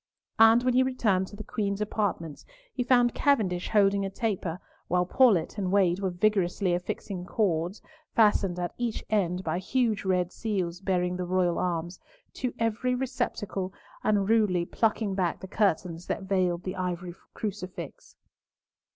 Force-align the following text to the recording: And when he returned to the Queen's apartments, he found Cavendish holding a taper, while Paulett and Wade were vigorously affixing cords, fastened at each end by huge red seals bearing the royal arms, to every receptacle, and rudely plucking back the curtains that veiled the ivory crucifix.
And 0.39 0.63
when 0.63 0.73
he 0.73 0.81
returned 0.81 1.27
to 1.27 1.35
the 1.35 1.43
Queen's 1.43 1.79
apartments, 1.79 2.43
he 2.73 2.81
found 2.81 3.13
Cavendish 3.13 3.69
holding 3.69 4.03
a 4.03 4.09
taper, 4.09 4.59
while 4.87 5.05
Paulett 5.05 5.59
and 5.59 5.71
Wade 5.71 5.99
were 5.99 6.09
vigorously 6.09 6.73
affixing 6.73 7.23
cords, 7.23 7.83
fastened 8.15 8.57
at 8.57 8.73
each 8.79 9.05
end 9.11 9.43
by 9.43 9.59
huge 9.59 10.03
red 10.03 10.31
seals 10.31 10.79
bearing 10.81 11.17
the 11.17 11.25
royal 11.25 11.59
arms, 11.59 11.99
to 12.33 12.51
every 12.57 12.95
receptacle, 12.95 13.75
and 14.03 14.27
rudely 14.27 14.65
plucking 14.65 15.13
back 15.13 15.39
the 15.39 15.47
curtains 15.47 16.07
that 16.07 16.23
veiled 16.23 16.63
the 16.63 16.75
ivory 16.77 17.13
crucifix. 17.35 18.15